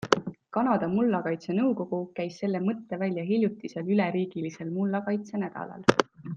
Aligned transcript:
Kanada 0.55 0.87
mullakaitse 0.93 1.57
nõukogu 1.57 1.99
käis 2.21 2.39
selle 2.43 2.63
mõtte 2.69 3.01
välja 3.03 3.27
hiljutisel 3.29 3.95
üleriigilisel 3.97 4.73
mullakaitse 4.81 5.47
nädalal. 5.47 5.91